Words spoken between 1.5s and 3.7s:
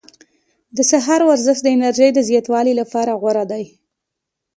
د انرژۍ د زیاتوالي لپاره غوره ده.